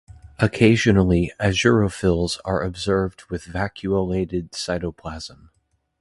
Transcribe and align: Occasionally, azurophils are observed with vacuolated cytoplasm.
Occasionally, 0.39 1.31
azurophils 1.39 2.39
are 2.43 2.63
observed 2.63 3.25
with 3.29 3.45
vacuolated 3.45 4.51
cytoplasm. 4.53 5.49